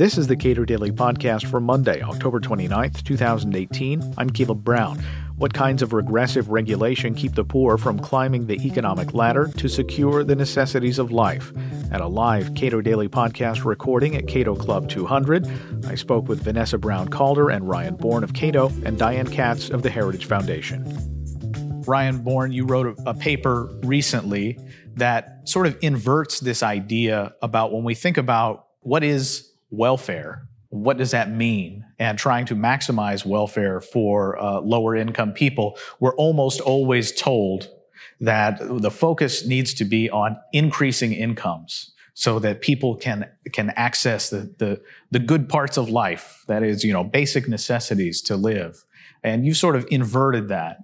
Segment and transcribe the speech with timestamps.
[0.00, 4.14] This is the Cato Daily Podcast for Monday, October 29th, 2018.
[4.16, 4.98] I'm Caleb Brown.
[5.36, 10.24] What kinds of regressive regulation keep the poor from climbing the economic ladder to secure
[10.24, 11.52] the necessities of life?
[11.92, 15.46] At a live Cato Daily Podcast recording at Cato Club 200,
[15.86, 19.82] I spoke with Vanessa Brown Calder and Ryan Bourne of Cato and Diane Katz of
[19.82, 21.09] the Heritage Foundation.
[21.90, 24.58] Ryan Bourne, you wrote a, a paper recently
[24.94, 30.46] that sort of inverts this idea about when we think about what is welfare.
[30.68, 31.84] What does that mean?
[31.98, 37.68] And trying to maximize welfare for uh, lower income people, we're almost always told
[38.20, 44.30] that the focus needs to be on increasing incomes so that people can can access
[44.30, 48.84] the, the the good parts of life that is you know basic necessities to live
[49.22, 50.78] and you sort of inverted that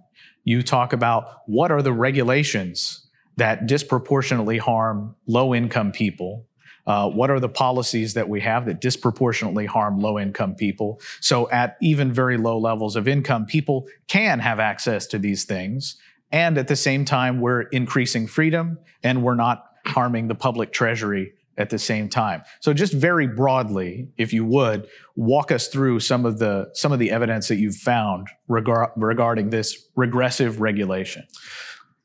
[0.46, 6.46] you talk about what are the regulations that disproportionately harm low income people
[6.86, 11.00] uh, what are the policies that we have that disproportionately harm low income people?
[11.20, 15.96] So at even very low levels of income, people can have access to these things.
[16.30, 21.32] And at the same time, we're increasing freedom and we're not harming the public treasury
[21.58, 22.42] at the same time.
[22.60, 26.98] So just very broadly, if you would, walk us through some of the some of
[26.98, 31.26] the evidence that you've found regar- regarding this regressive regulation.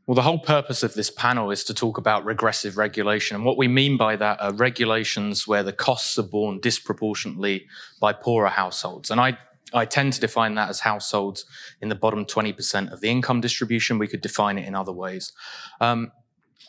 [0.07, 3.35] Well, the whole purpose of this panel is to talk about regressive regulation.
[3.35, 7.67] And what we mean by that are regulations where the costs are borne disproportionately
[7.99, 9.11] by poorer households.
[9.11, 9.37] And I,
[9.73, 11.45] I tend to define that as households
[11.81, 13.99] in the bottom 20% of the income distribution.
[13.99, 15.31] We could define it in other ways.
[15.79, 16.11] Um,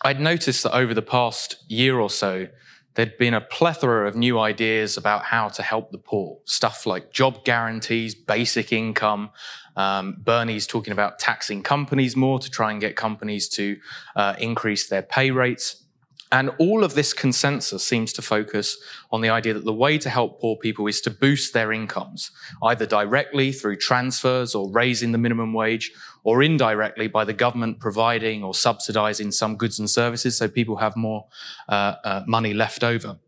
[0.05, 2.49] I'd noticed that over the past year or so,
[2.95, 6.39] there'd been a plethora of new ideas about how to help the poor.
[6.45, 9.31] Stuff like job guarantees, basic income.
[9.77, 13.79] Um, Bernie's talking about taxing companies more to try and get companies to
[14.17, 15.83] uh, increase their pay rates.
[16.31, 18.79] And all of this consensus seems to focus
[19.11, 22.31] on the idea that the way to help poor people is to boost their incomes,
[22.63, 25.93] either directly through transfers or raising the minimum wage,
[26.25, 30.97] or indirectly by the government providing or subsidizing some goods and services so people have
[30.97, 31.27] more
[31.69, 33.19] uh, uh, money left over.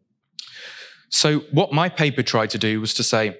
[1.08, 3.38] So, what my paper tried to do was to say,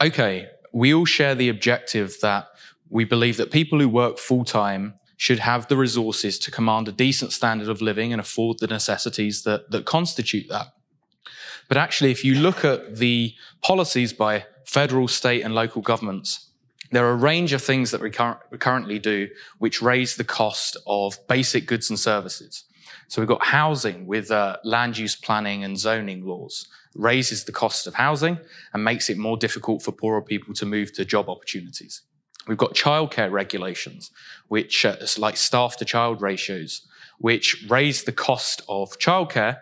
[0.00, 2.48] okay, we all share the objective that
[2.88, 6.92] we believe that people who work full time should have the resources to command a
[6.92, 10.66] decent standard of living and afford the necessities that, that constitute that.
[11.68, 16.50] But actually, if you look at the policies by federal, state, and local governments,
[16.92, 21.18] there are a range of things that we, currently do which raise the cost of
[21.26, 22.64] basic goods and services.
[23.08, 27.86] So we've got housing with uh, land use planning and zoning laws, raises the cost
[27.86, 28.38] of housing
[28.72, 32.02] and makes it more difficult for poorer people to move to job opportunities.
[32.46, 34.10] We've got childcare regulations,
[34.48, 36.86] which uh, like staff to child ratios,
[37.18, 39.60] which raise the cost of childcare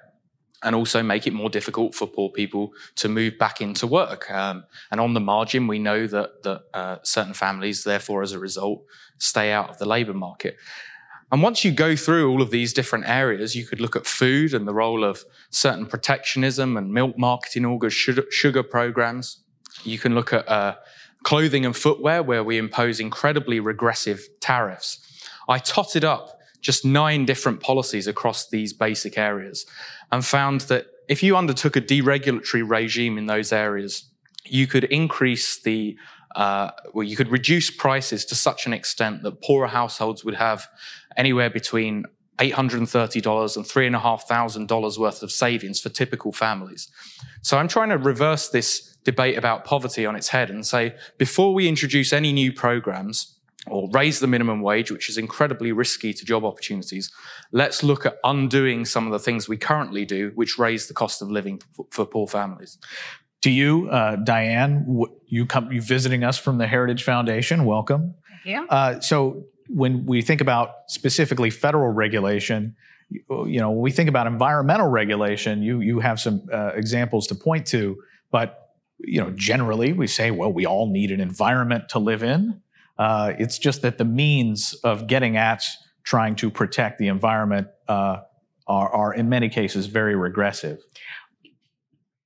[0.63, 4.31] and also make it more difficult for poor people to move back into work.
[4.31, 8.39] Um, and on the margin, we know that, that uh, certain families, therefore, as a
[8.39, 8.85] result,
[9.19, 10.57] stay out of the labour market.
[11.33, 14.53] And once you go through all of these different areas, you could look at food
[14.53, 19.43] and the role of certain protectionism and milk marketing sugar, sugar programs.
[19.85, 20.75] You can look at uh,
[21.23, 24.99] clothing and footwear, where we impose incredibly regressive tariffs.
[25.49, 29.67] I totted up just nine different policies across these basic areas
[30.13, 34.05] and found that if you undertook a deregulatory regime in those areas,
[34.45, 35.97] you could increase the
[36.37, 40.69] uh, well, you could reduce prices to such an extent that poorer households would have
[41.17, 42.05] anywhere between
[42.39, 46.89] $830 and $3,500 worth of savings for typical families.
[47.43, 51.53] So I'm trying to reverse this debate about poverty on its head and say, before
[51.53, 56.25] we introduce any new programs or raise the minimum wage, which is incredibly risky to
[56.25, 57.13] job opportunities,
[57.53, 61.21] let's look at undoing some of the things we currently do, which raise the cost
[61.21, 61.61] of living
[61.91, 62.79] for poor families.
[63.43, 67.65] To you, uh, Diane, you come, you visiting us from the Heritage Foundation.
[67.65, 68.15] Welcome.
[68.45, 68.69] Thank you.
[68.69, 72.77] Uh, so when we think about specifically federal regulation,
[73.11, 77.35] you know, when we think about environmental regulation, you you have some uh, examples to
[77.35, 77.97] point to,
[78.31, 82.61] but you know, generally we say, well, we all need an environment to live in.
[83.01, 85.65] Uh, it's just that the means of getting at
[86.05, 88.19] trying to protect the environment uh,
[88.67, 90.79] are, are, in many cases, very regressive.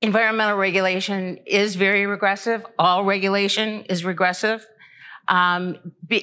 [0.02, 2.66] Environmental regulation is very regressive.
[2.76, 4.66] All regulation is regressive.
[5.28, 5.78] Um,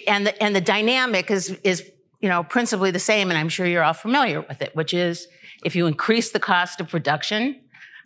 [0.06, 1.90] and, the, and the dynamic is, is,
[2.20, 5.30] you know, principally the same, and I'm sure you're all familiar with it, which is
[5.64, 7.62] if you increase the cost of production,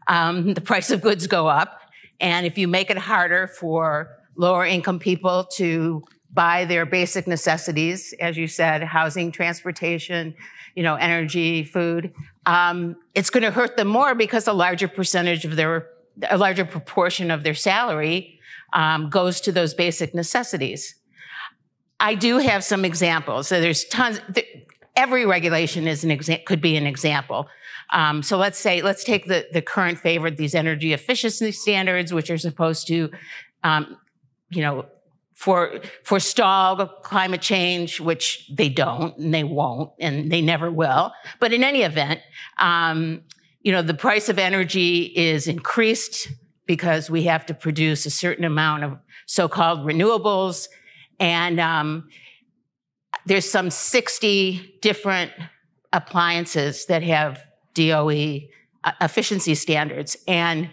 [0.07, 1.81] um, the price of goods go up.
[2.19, 6.03] And if you make it harder for lower income people to
[6.35, 10.35] buy their basic necessities, as you said, housing, transportation,
[10.75, 12.13] you know, energy, food,
[12.45, 15.87] um, it's going to hurt them more because a larger percentage of their,
[16.29, 18.39] a larger proportion of their salary
[18.73, 20.95] um, goes to those basic necessities.
[21.99, 23.47] I do have some examples.
[23.47, 24.19] So there's tons.
[24.97, 27.47] Every regulation is an exa- could be an example.
[27.91, 32.29] Um, so let's say let's take the the current favorite, these energy efficiency standards, which
[32.29, 33.11] are supposed to,
[33.63, 33.97] um,
[34.49, 34.85] you know,
[35.35, 41.11] for forestall climate change, which they don't and they won't and they never will.
[41.39, 42.21] But in any event,
[42.57, 43.21] um,
[43.61, 46.29] you know, the price of energy is increased
[46.65, 50.67] because we have to produce a certain amount of so-called renewables,
[51.19, 52.07] and um,
[53.25, 55.31] there's some 60 different
[55.91, 57.43] appliances that have
[57.73, 58.41] DOE
[59.01, 60.69] efficiency standards, and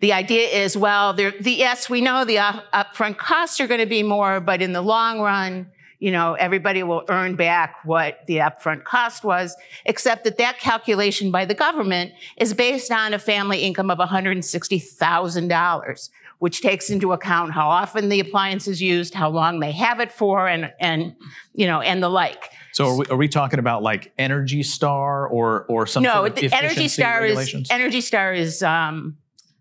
[0.00, 4.02] the idea is, well, the, yes, we know the upfront costs are going to be
[4.02, 8.84] more, but in the long run, you know, everybody will earn back what the upfront
[8.84, 13.90] cost was, except that that calculation by the government is based on a family income
[13.90, 19.72] of $160,000, which takes into account how often the appliance is used, how long they
[19.72, 21.14] have it for, and, and,
[21.54, 22.50] you know, and the like.
[22.72, 26.42] So are we, are we talking about like Energy Star or, or some no, sort
[26.42, 29.16] of Energy Star is, Energy Star is, um,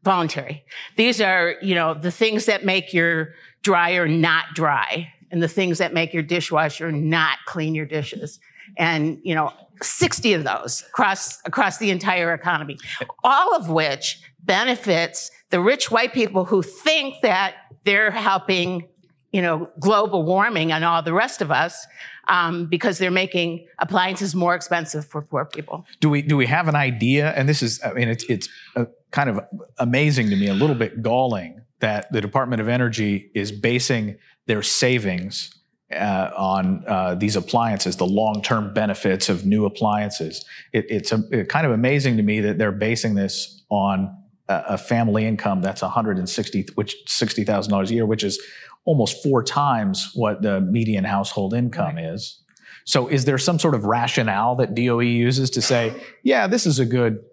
[0.05, 0.63] voluntary.
[0.95, 3.33] These are, you know, the things that make your
[3.63, 8.39] dryer not dry and the things that make your dishwasher not clean your dishes.
[8.77, 9.51] And, you know,
[9.81, 12.77] 60 of those across, across the entire economy,
[13.23, 18.87] all of which benefits the rich white people who think that they're helping,
[19.31, 21.85] you know, global warming and all the rest of us.
[22.27, 25.85] Um, because they're making appliances more expensive for poor people.
[25.99, 27.31] Do we do we have an idea?
[27.35, 29.41] And this is, I mean, it's it's uh, kind of
[29.77, 34.63] amazing to me, a little bit galling that the Department of Energy is basing their
[34.63, 35.53] savings
[35.93, 40.43] uh, on uh, these appliances, the long-term benefits of new appliances.
[40.73, 44.77] It, it's a, it kind of amazing to me that they're basing this on a,
[44.77, 48.41] family income that's 160, which sixty thousand dollars a year, which is
[48.85, 52.05] almost four times what the median household income right.
[52.05, 52.39] is.
[52.85, 56.77] So, is there some sort of rationale that DOE uses to say, yeah, this is
[56.77, 57.23] a good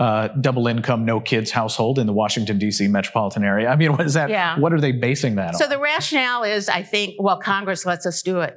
[0.00, 2.88] uh, double income, no kids household in the Washington D.C.
[2.88, 3.68] metropolitan area.
[3.68, 4.30] I mean, what is that?
[4.30, 4.58] Yeah.
[4.58, 5.70] What are they basing that so on?
[5.70, 8.56] So the rationale is, I think, well, Congress lets us do it.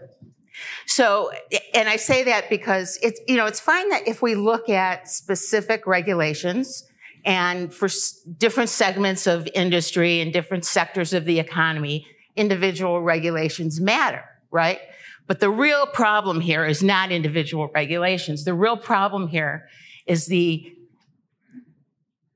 [0.88, 1.31] So,
[1.75, 5.07] and I say that because it's, you know, it's fine that if we look at
[5.07, 6.83] specific regulations
[7.25, 7.90] and for
[8.38, 14.80] different segments of industry and different sectors of the economy, individual regulations matter, right?
[15.25, 18.46] But the real problem here is not individual regulations.
[18.46, 19.68] The real problem here
[20.06, 20.74] is the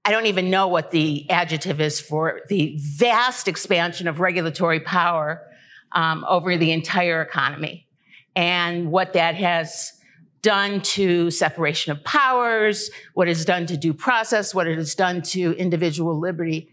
[0.03, 5.43] I don't even know what the adjective is for the vast expansion of regulatory power
[5.91, 7.87] um, over the entire economy
[8.35, 9.91] and what that has
[10.41, 15.21] done to separation of powers, what it's done to due process, what it has done
[15.21, 16.69] to individual liberty.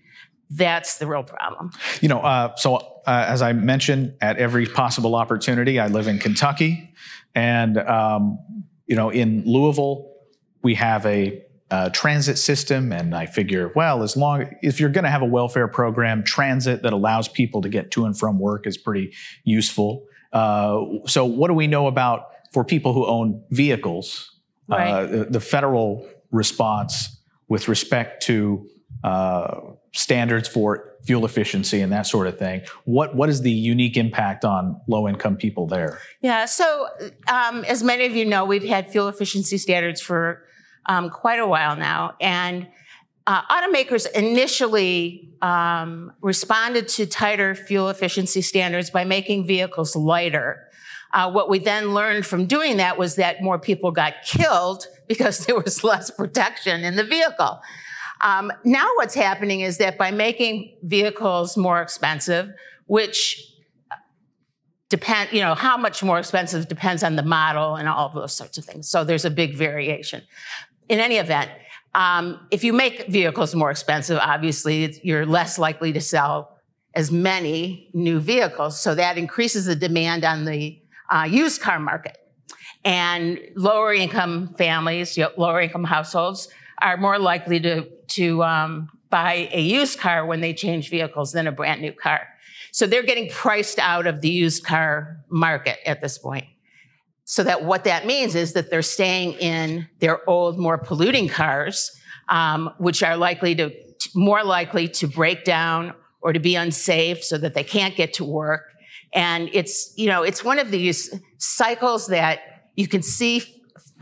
[0.51, 1.71] That's the real problem.
[2.01, 6.19] You know, uh, so uh, as I mentioned, at every possible opportunity, I live in
[6.19, 6.95] Kentucky,
[7.35, 8.39] and um,
[8.87, 10.11] you know, in Louisville,
[10.63, 12.93] we have a uh, transit system.
[12.93, 16.83] And I figure, well, as long if you're going to have a welfare program, transit
[16.83, 19.13] that allows people to get to and from work is pretty
[19.45, 20.07] useful.
[20.33, 24.41] Uh, so, what do we know about for people who own vehicles?
[24.71, 24.91] Uh, right.
[24.91, 28.69] Uh, the, the, federal response with respect to
[29.03, 29.61] uh,
[29.93, 32.61] standards for fuel efficiency and that sort of thing.
[32.85, 36.01] What what is the unique impact on low income people there?
[36.21, 36.45] Yeah.
[36.45, 36.89] So,
[37.29, 40.45] um, as many of you know, we've had fuel efficiency standards for
[40.87, 42.15] um, quite a while now.
[42.21, 42.69] And
[43.27, 50.68] uh, automakers initially um, responded to tighter fuel efficiency standards by making vehicles lighter.
[51.13, 55.47] Uh, what we then learned from doing that was that more people got killed because
[55.47, 57.61] there was less protection in the vehicle.
[58.21, 62.51] Um, now what's happening is that by making vehicles more expensive,
[62.87, 63.43] which
[64.89, 68.59] depend, you know, how much more expensive depends on the model and all those sorts
[68.59, 68.89] of things.
[68.89, 70.23] So there's a big variation
[70.89, 71.51] in any event,
[71.95, 76.59] um, if you make vehicles more expensive, obviously you're less likely to sell
[76.95, 78.81] as many new vehicles.
[78.81, 80.79] So that increases the demand on the
[81.11, 82.17] uh, used car market.
[82.85, 86.49] And lower income families, lower income households
[86.81, 91.47] are more likely to, to um, buy a used car when they change vehicles than
[91.47, 92.21] a brand new car.
[92.73, 96.47] So they're getting priced out of the used car market at this point.
[97.25, 101.91] So that what that means is that they're staying in their old, more polluting cars,
[102.29, 103.71] um, which are likely to,
[104.15, 108.25] more likely to break down or to be unsafe so that they can't get to
[108.25, 108.63] work.
[109.15, 112.41] And it's, you know, it's one of these cycles that
[112.77, 113.43] you can see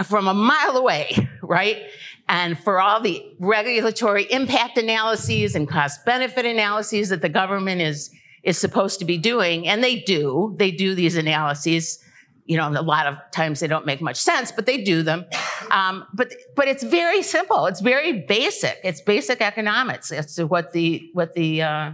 [0.05, 1.85] from a mile away, right?
[2.29, 8.11] And for all the regulatory impact analyses and cost benefit analyses that the government is,
[8.43, 12.03] is supposed to be doing, and they do, they do these analyses.
[12.47, 15.25] You know, a lot of times they don't make much sense, but they do them.
[15.71, 17.67] Um, but but it's very simple.
[17.67, 18.79] It's very basic.
[18.85, 21.91] It's basic economics as to what the what the uh,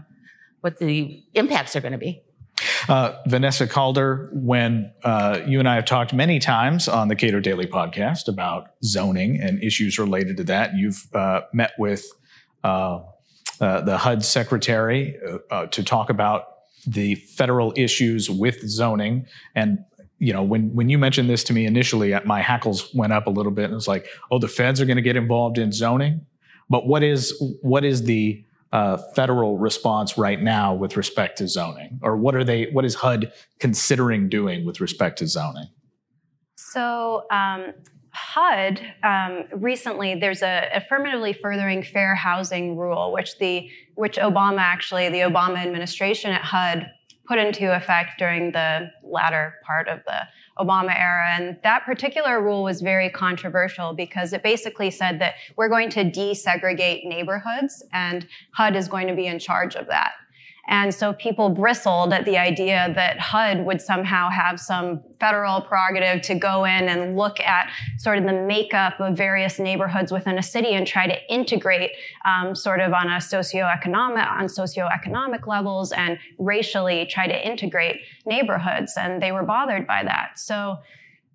[0.61, 2.23] what the impacts are going to be.
[2.89, 7.41] Uh, Vanessa Calder, when uh, you and I have talked many times on the Cato
[7.41, 12.05] Daily podcast about zoning and issues related to that, you've uh, met with
[12.65, 13.01] uh,
[13.61, 15.17] uh, the HUD secretary
[15.51, 16.45] uh, to talk about
[16.87, 19.27] the federal issues with zoning.
[19.55, 19.85] And
[20.19, 23.31] you know, when when you mentioned this to me initially, my hackles went up a
[23.31, 26.27] little bit, and it's like, oh, the feds are going to get involved in zoning.
[26.71, 32.01] But what is what is the uh, federal response right now with respect to zoning,
[32.03, 32.67] or what are they?
[32.73, 35.69] What is HUD considering doing with respect to zoning?
[36.57, 37.25] So.
[37.31, 37.75] Um,
[38.15, 45.09] HUD um, recently there's a affirmatively furthering fair housing rule, which the which Obama actually
[45.09, 46.91] the Obama administration at HUD
[47.33, 50.21] put into effect during the latter part of the
[50.59, 51.31] Obama era.
[51.31, 56.05] And that particular rule was very controversial because it basically said that we're going to
[56.05, 60.13] desegregate neighborhoods and HUD is going to be in charge of that.
[60.69, 66.23] And so people bristled at the idea that HUD would somehow have some federal prerogative
[66.23, 70.43] to go in and look at sort of the makeup of various neighborhoods within a
[70.43, 71.91] city and try to integrate
[72.25, 78.95] um, sort of on a socioeconomic on socioeconomic levels and racially try to integrate neighborhoods.
[78.97, 80.39] And they were bothered by that.
[80.39, 80.79] So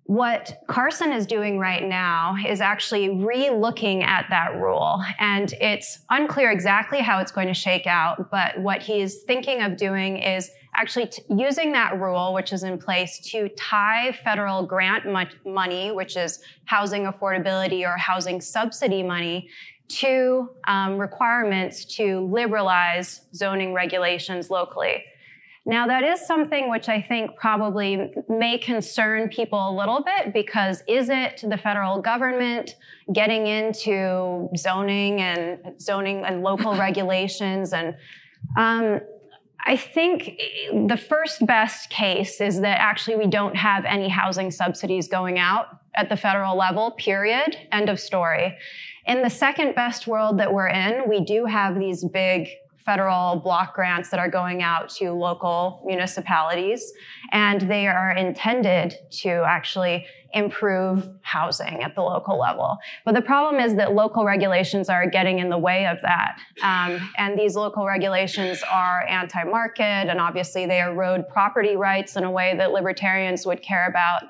[0.08, 5.04] what Carson is doing right now is actually re-looking at that rule.
[5.18, 9.76] And it's unclear exactly how it's going to shake out, but what he's thinking of
[9.76, 15.04] doing is actually t- using that rule, which is in place, to tie federal grant
[15.04, 19.50] mo- money, which is housing affordability or housing subsidy money,
[19.88, 25.04] to um, requirements to liberalize zoning regulations locally.
[25.68, 30.82] Now, that is something which I think probably may concern people a little bit because
[30.88, 32.76] is it the federal government
[33.12, 37.74] getting into zoning and zoning and local regulations?
[37.74, 37.94] And
[38.56, 39.00] um,
[39.66, 40.40] I think
[40.72, 45.66] the first best case is that actually we don't have any housing subsidies going out
[45.94, 47.58] at the federal level, period.
[47.72, 48.56] End of story.
[49.04, 52.48] In the second best world that we're in, we do have these big
[52.88, 56.90] federal block grants that are going out to local municipalities,
[57.32, 62.78] and they are intended to actually improve housing at the local level.
[63.04, 66.38] But the problem is that local regulations are getting in the way of that.
[66.62, 72.24] Um, and these local regulations are anti market, and obviously they erode property rights in
[72.24, 74.22] a way that libertarians would care about.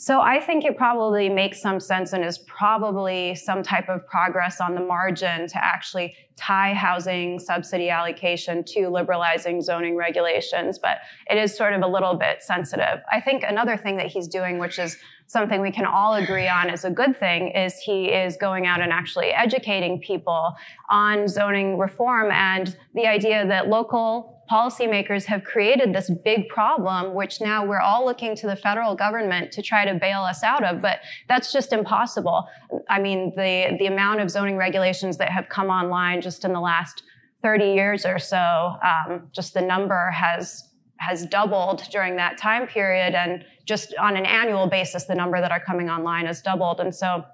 [0.00, 4.60] So I think it probably makes some sense and is probably some type of progress
[4.60, 11.36] on the margin to actually tie housing subsidy allocation to liberalizing zoning regulations, but it
[11.36, 13.00] is sort of a little bit sensitive.
[13.12, 16.70] I think another thing that he's doing, which is something we can all agree on
[16.70, 20.54] is a good thing, is he is going out and actually educating people
[20.90, 27.40] on zoning reform and the idea that local policymakers have created this big problem, which
[27.40, 30.80] now we're all looking to the federal government to try to bail us out of.
[30.80, 32.46] But that's just impossible.
[32.88, 36.60] I mean, the, the amount of zoning regulations that have come online just in the
[36.60, 37.02] last
[37.42, 40.64] 30 years or so, um, just the number has
[41.00, 45.52] has doubled during that time period, and just on an annual basis, the number that
[45.52, 46.80] are coming online has doubled.
[46.80, 47.24] And so,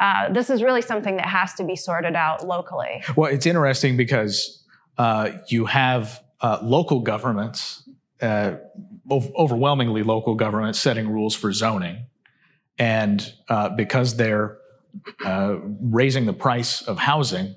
[0.00, 3.04] uh, this is really something that has to be sorted out locally.
[3.14, 4.64] Well, it's interesting because
[4.98, 7.88] uh, you have uh, local governments,
[8.20, 8.56] uh,
[9.10, 12.06] overwhelmingly local governments, setting rules for zoning.
[12.78, 14.58] And uh, because they're
[15.24, 17.56] uh, raising the price of housing,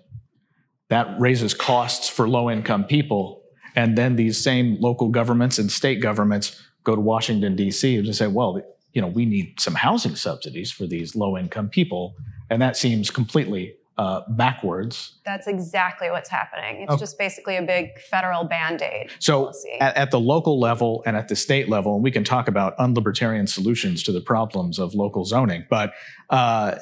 [0.90, 3.44] that raises costs for low income people.
[3.76, 7.98] And then these same local governments and state governments go to Washington, D.C.
[7.98, 8.62] and say, well,
[8.94, 12.16] you know, we need some housing subsidies for these low income people.
[12.50, 15.20] And that seems completely uh, backwards.
[15.26, 16.84] That's exactly what's happening.
[16.84, 17.00] It's okay.
[17.02, 19.12] just basically a big federal band aid.
[19.20, 19.52] So,
[19.82, 22.78] at, at, the local level and at the state level, and we can talk about
[22.78, 25.92] unlibertarian solutions to the problems of local zoning, but
[26.30, 26.76] uh,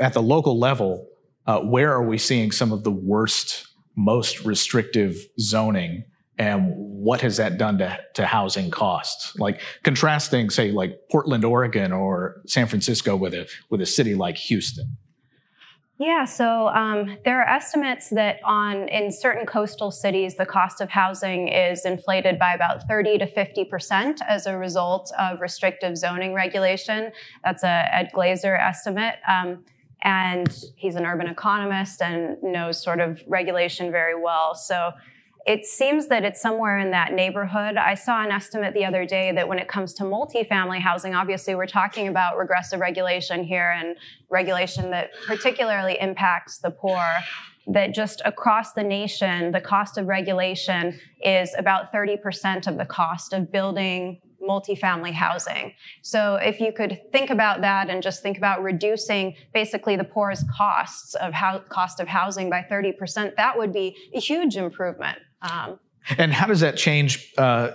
[0.00, 1.06] at the local level,
[1.46, 6.02] uh, where are we seeing some of the worst, most restrictive zoning?
[6.36, 9.38] And what has that done to, to housing costs?
[9.38, 14.36] Like contrasting, say, like Portland, Oregon, or San Francisco with a with a city like
[14.36, 14.96] Houston.
[15.98, 20.90] Yeah, so um, there are estimates that on in certain coastal cities, the cost of
[20.90, 26.34] housing is inflated by about 30 to 50 percent as a result of restrictive zoning
[26.34, 27.12] regulation.
[27.44, 29.16] That's a Ed Glaeser estimate.
[29.26, 29.64] Um,
[30.02, 34.54] and he's an urban economist and knows sort of regulation very well.
[34.54, 34.92] So
[35.46, 37.76] it seems that it's somewhere in that neighborhood.
[37.76, 41.54] I saw an estimate the other day that when it comes to multifamily housing, obviously
[41.54, 43.96] we're talking about regressive regulation here and
[44.28, 47.04] regulation that particularly impacts the poor.
[47.68, 53.32] That just across the nation, the cost of regulation is about 30% of the cost
[53.32, 55.72] of building multifamily housing.
[56.02, 60.44] So if you could think about that and just think about reducing basically the poor's
[60.56, 65.18] costs of how, cost of housing by 30%, that would be a huge improvement.
[65.50, 65.78] Um,
[66.18, 67.70] and how does that change uh,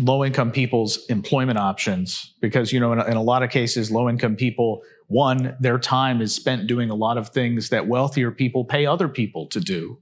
[0.00, 2.34] low income people's employment options?
[2.40, 5.78] Because, you know, in a, in a lot of cases, low income people, one, their
[5.78, 9.60] time is spent doing a lot of things that wealthier people pay other people to
[9.60, 9.98] do.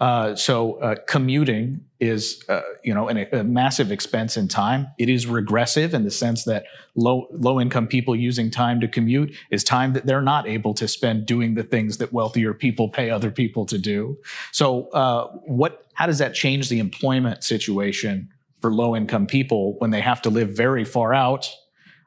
[0.00, 4.88] Uh, so uh, commuting is, uh, you know, an, a massive expense in time.
[4.98, 6.64] It is regressive in the sense that
[6.96, 10.88] low low income people using time to commute is time that they're not able to
[10.88, 14.18] spend doing the things that wealthier people pay other people to do.
[14.50, 15.86] So, uh, what?
[15.94, 18.28] How does that change the employment situation
[18.60, 21.48] for low income people when they have to live very far out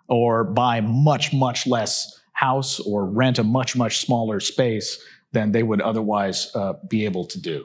[0.09, 4.99] or buy much much less house or rent a much much smaller space?
[5.35, 7.59] Than they would otherwise uh, be able to do.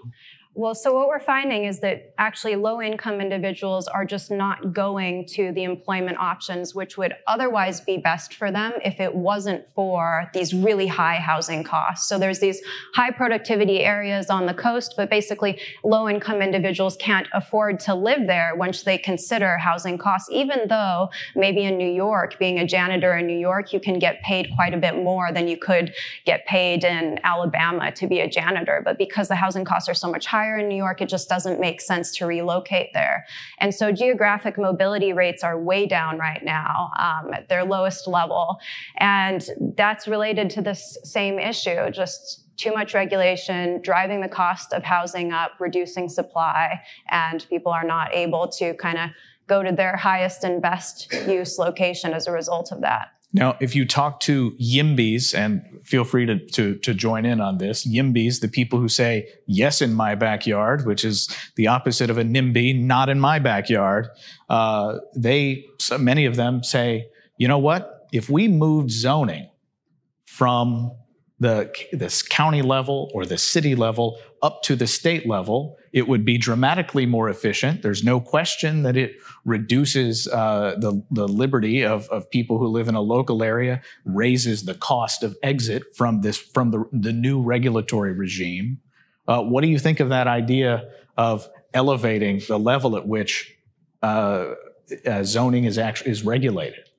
[0.55, 5.27] Well, so what we're finding is that actually low income individuals are just not going
[5.29, 10.29] to the employment options which would otherwise be best for them if it wasn't for
[10.35, 12.09] these really high housing costs.
[12.09, 12.61] So there's these
[12.95, 18.27] high productivity areas on the coast, but basically low income individuals can't afford to live
[18.27, 23.17] there once they consider housing costs, even though maybe in New York, being a janitor
[23.17, 25.95] in New York, you can get paid quite a bit more than you could
[26.27, 28.83] get paid in Alabama to be a janitor.
[28.85, 31.29] But because the housing costs are so much higher, higher in New York, it just
[31.29, 33.27] doesn't make sense to relocate there.
[33.59, 38.59] And so geographic mobility rates are way down right now um, at their lowest level.
[38.97, 44.83] And that's related to this same issue, just too much regulation, driving the cost of
[44.83, 49.11] housing up, reducing supply, and people are not able to kind of
[49.47, 53.09] go to their highest and best use location as a result of that.
[53.33, 57.59] Now, if you talk to YIMBYs, and feel free to, to, to, join in on
[57.59, 62.19] this, YIMBYs, the people who say, yes, in my backyard, which is the opposite of
[62.19, 64.09] a NIMBY, not in my backyard,
[64.49, 68.09] uh, they, so many of them say, you know what?
[68.13, 69.49] If we moved zoning
[70.27, 70.91] from
[71.41, 76.25] the this county level or the city level up to the state level, it would
[76.25, 77.83] be dramatically more efficient.
[77.83, 82.89] There's no question that it reduces uh, the, the liberty of, of people who live
[82.89, 87.41] in a local area, raises the cost of exit from this from the, the new
[87.41, 88.79] regulatory regime.
[89.27, 93.57] Uh, what do you think of that idea of elevating the level at which
[94.03, 94.55] uh,
[95.07, 96.90] uh zoning is actually is regulated?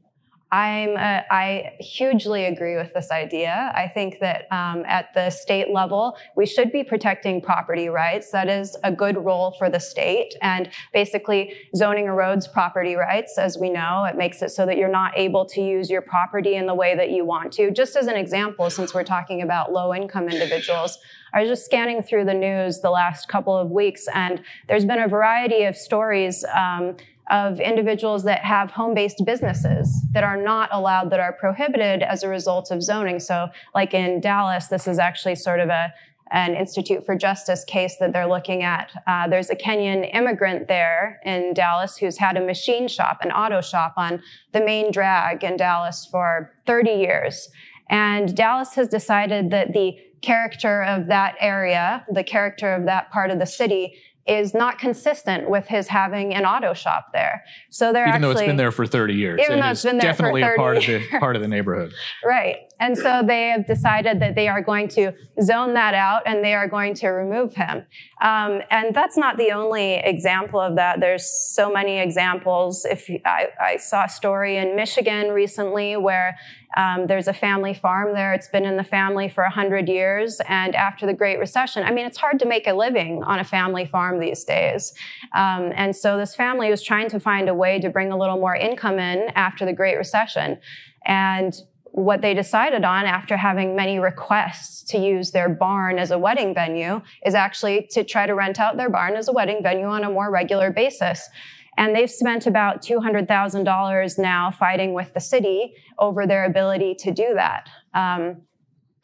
[0.52, 3.72] I'm uh, I hugely agree with this idea.
[3.74, 8.32] I think that um, at the state level, we should be protecting property rights.
[8.32, 10.36] That is a good role for the state.
[10.42, 14.04] And basically, zoning erodes property rights, as we know.
[14.04, 16.96] It makes it so that you're not able to use your property in the way
[16.96, 17.72] that you want to.
[17.72, 20.98] Just as an example, since we're talking about low income individuals,
[21.34, 25.00] I was just scanning through the news the last couple of weeks, and there's been
[25.00, 26.44] a variety of stories.
[26.54, 26.98] Um,
[27.30, 32.28] of individuals that have home-based businesses that are not allowed, that are prohibited as a
[32.28, 33.20] result of zoning.
[33.20, 35.94] So, like in Dallas, this is actually sort of a
[36.32, 38.90] an Institute for Justice case that they're looking at.
[39.06, 43.60] Uh, there's a Kenyan immigrant there in Dallas who's had a machine shop, an auto
[43.60, 44.22] shop on
[44.54, 47.50] the main drag in Dallas for 30 years.
[47.90, 53.32] And Dallas has decided that the character of that area, the character of that part
[53.32, 53.96] of the city,
[54.32, 57.44] is not consistent with his having an auto shop there.
[57.70, 59.42] So they're even actually, though it's been there for 30 years.
[59.44, 61.06] Even though it's been there definitely for 30 a part years.
[61.06, 61.94] of the part of the neighborhood.
[62.26, 62.56] right.
[62.80, 66.56] And so they have decided that they are going to zone that out and they
[66.56, 67.86] are going to remove him.
[68.22, 71.00] Um, and that's not the only example of that.
[71.00, 72.86] There's so many examples.
[72.86, 76.38] If you, I, I, saw a story in Michigan recently where
[76.78, 78.34] um, there's a family farm there.
[78.34, 80.40] It's been in the family for 100 years.
[80.48, 83.44] And after the Great Recession, I mean, it's hard to make a living on a
[83.44, 84.94] family farm these days.
[85.34, 88.38] Um, and so this family was trying to find a way to bring a little
[88.38, 90.60] more income in after the Great Recession.
[91.06, 91.54] And
[91.94, 96.54] what they decided on after having many requests to use their barn as a wedding
[96.54, 100.06] venue is actually to try to rent out their barn as a wedding venue on
[100.06, 101.30] a more regular basis.
[101.78, 107.34] And they've spent about $200,000 now fighting with the city over their ability to do
[107.36, 107.70] that.
[107.94, 108.42] Um,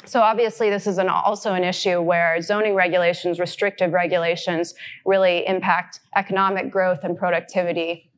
[0.05, 4.73] so obviously, this is an, also an issue where zoning regulations, restrictive regulations,
[5.05, 8.11] really impact economic growth and productivity.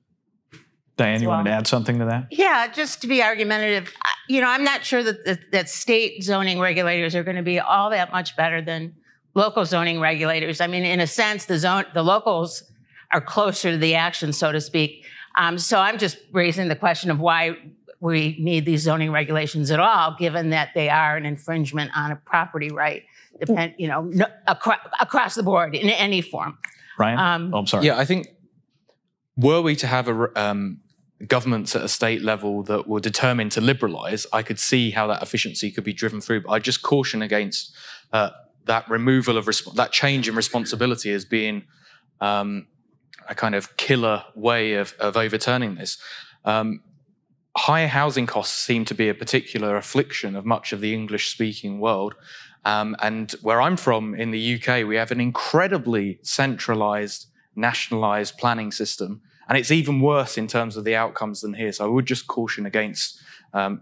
[0.97, 1.37] Diane, you well.
[1.37, 2.27] wanted to add something to that?
[2.31, 3.93] Yeah, just to be argumentative,
[4.27, 7.59] you know, I'm not sure that that, that state zoning regulators are going to be
[7.59, 8.95] all that much better than
[9.33, 10.59] local zoning regulators.
[10.59, 12.63] I mean, in a sense, the zone, the locals
[13.11, 15.05] are closer to the action, so to speak.
[15.37, 17.55] Um, so I'm just raising the question of why
[17.99, 22.15] we need these zoning regulations at all, given that they are an infringement on a
[22.15, 23.03] property right,
[23.39, 26.57] depend, you know, no, across, across, the board in any form.
[26.97, 27.85] Ryan, um, oh, I'm sorry.
[27.85, 28.27] Yeah, I think
[29.35, 30.79] were we to have a um,
[31.27, 35.21] governments at a state level that were determined to liberalise, I could see how that
[35.21, 36.43] efficiency could be driven through.
[36.43, 37.75] But I just caution against
[38.13, 38.29] uh,
[38.65, 41.63] that removal of resp- that change in responsibility as being
[42.21, 42.67] um,
[43.27, 45.97] a kind of killer way of, of overturning this.
[46.45, 46.81] Um,
[47.57, 51.79] higher housing costs seem to be a particular affliction of much of the English speaking
[51.79, 52.15] world.
[52.65, 58.71] Um, and where I'm from in the UK, we have an incredibly centralized, nationalized planning
[58.71, 59.21] system.
[59.47, 61.71] And it's even worse in terms of the outcomes than here.
[61.71, 63.19] So I would just caution against
[63.53, 63.81] um,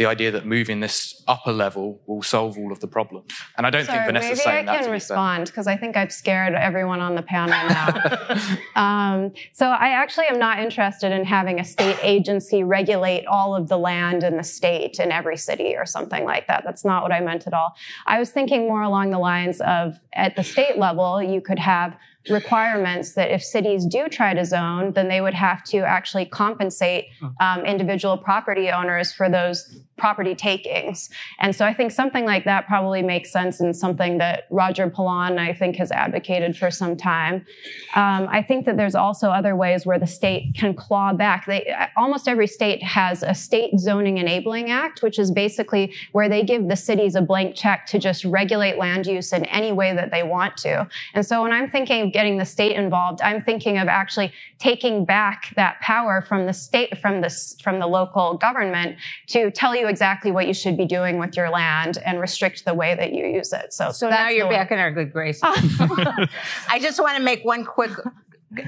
[0.00, 3.30] the idea that moving this upper level will solve all of the problems.
[3.58, 6.10] And I don't Sorry, think Vanessa's maybe saying I can respond because I think I've
[6.10, 8.56] scared everyone on the panel now.
[8.76, 13.68] um, so I actually am not interested in having a state agency regulate all of
[13.68, 16.62] the land in the state in every city or something like that.
[16.64, 17.74] That's not what I meant at all.
[18.06, 21.94] I was thinking more along the lines of at the state level, you could have
[22.28, 27.06] requirements that if cities do try to zone, then they would have to actually compensate
[27.40, 31.10] um, individual property owners for those property takings.
[31.38, 35.38] And so I think something like that probably makes sense and something that Roger Pilon,
[35.38, 37.46] I think, has advocated for some time.
[37.94, 41.46] Um, I think that there's also other ways where the state can claw back.
[41.46, 46.42] They, almost every state has a state zoning enabling act, which is basically where they
[46.42, 50.10] give the cities a blank check to just regulate land use in any way that
[50.10, 50.88] they want to.
[51.14, 55.06] And so when I'm thinking of getting the state involved, I'm thinking of actually taking
[55.06, 57.30] back that power from the state, from the,
[57.62, 61.48] from the local government to tell you exactly what you should be doing with your
[61.48, 63.72] land and restrict the way that you use it.
[63.72, 65.40] So, so now you're back in our good graces.
[65.44, 67.92] I just want to make one quick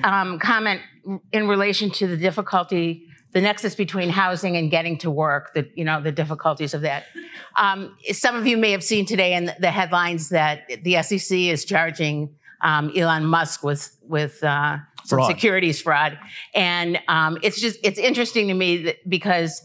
[0.02, 0.80] um, comment
[1.30, 5.52] in relation to the difficulty, the nexus between housing and getting to work.
[5.52, 7.04] The you know the difficulties of that.
[7.56, 11.66] Um, some of you may have seen today in the headlines that the SEC is
[11.66, 16.18] charging um, Elon Musk with with uh, some securities fraud,
[16.54, 19.62] and um, it's just it's interesting to me because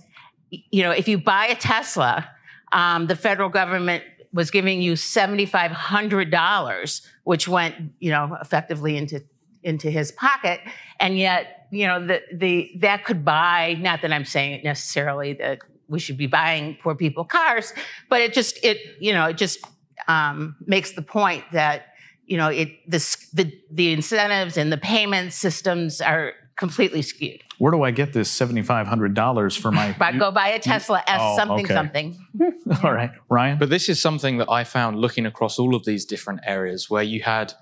[0.50, 2.30] you know, if you buy a Tesla,
[2.72, 8.38] um, the federal government was giving you seventy five hundred dollars, which went, you know,
[8.42, 9.24] effectively into
[9.64, 10.60] into his pocket,
[11.00, 13.78] and yet, you know, the the that could buy.
[13.80, 17.74] Not that I'm saying necessarily that we should be buying poor people cars,
[18.10, 19.60] but it just it you know it just
[20.08, 21.88] um, makes the point that
[22.28, 27.42] you know it this the the incentives and the payment systems are completely skewed.
[27.60, 29.96] Where do I get this $7,500 for my.
[29.98, 31.74] but go buy a Tesla S oh, something okay.
[31.74, 32.18] something.
[32.84, 33.12] all right.
[33.30, 33.60] Ryan?
[33.60, 37.04] But this is something that I found looking across all of these different areas where
[37.04, 37.54] you had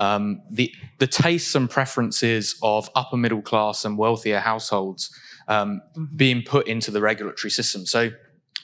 [0.00, 5.10] um, the, the tastes and preferences of upper middle class and wealthier households
[5.48, 6.16] um, mm-hmm.
[6.16, 7.84] being put into the regulatory system.
[7.84, 8.10] So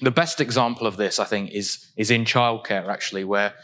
[0.01, 3.55] the best example of this, I think, is, is in childcare, actually, where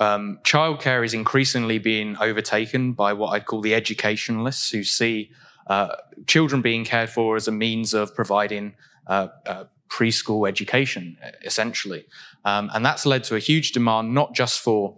[0.00, 5.30] um, childcare is increasingly being overtaken by what I'd call the educationalists who see
[5.66, 8.74] uh, children being cared for as a means of providing
[9.06, 12.04] uh, uh, preschool education, essentially.
[12.44, 14.96] Um, and that's led to a huge demand, not just for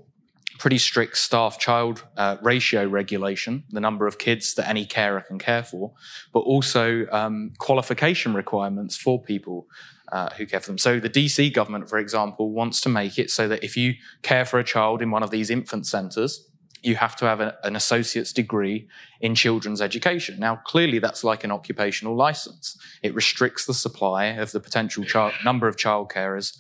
[0.59, 5.39] pretty strict staff child uh, ratio regulation, the number of kids that any carer can
[5.39, 5.93] care for,
[6.33, 9.67] but also um, qualification requirements for people
[10.14, 10.79] uh, who care for them.
[10.79, 14.44] So the DC government, for example, wants to make it so that if you care
[14.44, 16.48] for a child in one of these infant centres,
[16.83, 18.87] you have to have a, an associate's degree
[19.20, 20.38] in children's education.
[20.38, 22.79] Now, clearly, that's like an occupational license.
[23.03, 26.57] It restricts the supply of the potential child, number of child carers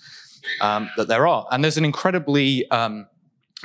[0.60, 1.46] um, that there are.
[1.52, 3.06] And there's an incredibly um,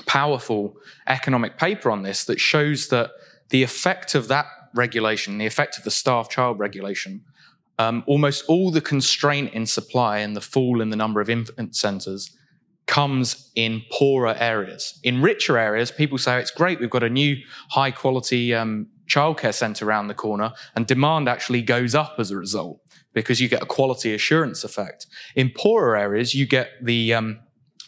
[0.05, 0.75] powerful
[1.07, 3.09] economic paper on this that shows that
[3.49, 7.23] the effect of that regulation, the effect of the staff child regulation,
[7.79, 11.75] um, almost all the constraint in supply and the fall in the number of infant
[11.75, 12.35] centres
[12.85, 14.99] comes in poorer areas.
[15.03, 17.37] In richer areas, people say it's great, we've got a new
[17.69, 22.37] high quality um, childcare centre around the corner, and demand actually goes up as a
[22.37, 22.81] result
[23.13, 25.07] because you get a quality assurance effect.
[25.35, 27.39] In poorer areas, you get the um,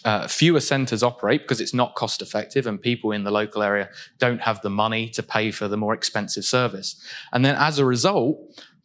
[0.05, 3.89] uh, fewer centres operate because it's not cost effective and people in the local area
[4.19, 6.95] don't have the money to pay for the more expensive service.
[7.33, 8.37] And then as a result,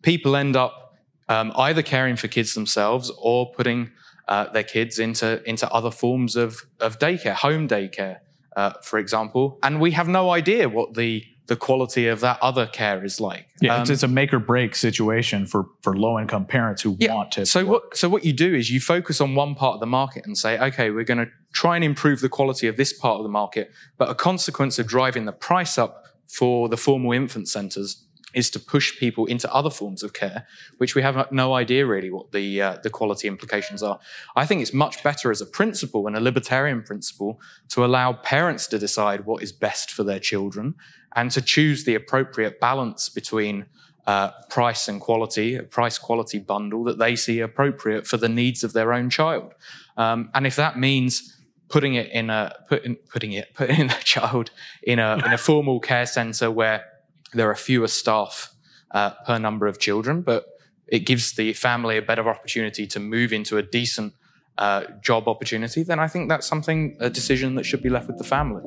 [0.02, 0.85] people end up
[1.28, 3.90] um, either caring for kids themselves or putting
[4.28, 8.18] uh, their kids into into other forms of of daycare, home daycare,
[8.56, 12.66] uh, for example, and we have no idea what the the quality of that other
[12.66, 13.46] care is like.
[13.60, 16.96] Yeah, um, it's, it's, a make or break situation for for low income parents who
[16.98, 17.46] yeah, want to.
[17.46, 17.68] So work.
[17.68, 20.36] what so what you do is you focus on one part of the market and
[20.36, 23.30] say, okay, we're going to try and improve the quality of this part of the
[23.30, 28.50] market, but a consequence of driving the price up for the formal infant centres is
[28.50, 30.46] to push people into other forms of care,
[30.78, 33.98] which we have no idea really what the uh, the quality implications are.
[34.34, 38.66] I think it's much better as a principle and a libertarian principle to allow parents
[38.68, 40.74] to decide what is best for their children
[41.14, 43.66] and to choose the appropriate balance between
[44.06, 48.62] uh, price and quality, a price quality bundle that they see appropriate for the needs
[48.62, 49.54] of their own child.
[49.96, 51.32] Um, and if that means
[51.68, 54.50] putting it in a put in, putting it putting the child
[54.82, 56.84] in a in a formal care center where
[57.32, 58.54] there are fewer staff
[58.92, 60.46] uh, per number of children, but
[60.88, 64.14] it gives the family a better opportunity to move into a decent
[64.58, 68.18] uh, job opportunity, then I think that's something, a decision that should be left with
[68.18, 68.62] the family.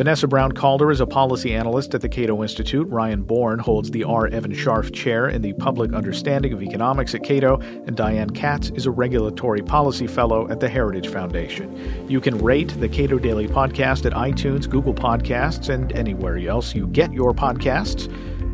[0.00, 2.88] Vanessa Brown Calder is a policy analyst at the Cato Institute.
[2.88, 4.28] Ryan Bourne holds the R.
[4.28, 8.86] Evan Scharf Chair in the Public Understanding of Economics at Cato, and Diane Katz is
[8.86, 12.08] a Regulatory Policy Fellow at the Heritage Foundation.
[12.08, 16.86] You can rate the Cato Daily Podcast at iTunes, Google Podcasts, and anywhere else you
[16.86, 18.06] get your podcasts.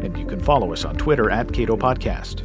[0.03, 2.43] And you can follow us on Twitter at Cato Podcast.